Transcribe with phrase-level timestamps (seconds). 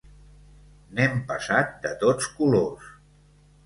[0.95, 2.93] N'hem passat de tots colors.